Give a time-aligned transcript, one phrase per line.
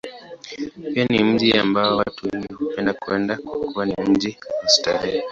[0.93, 5.23] Pia ni mji ambao watu wengi hupenda kwenda, kwa kuwa ni mji wa starehe.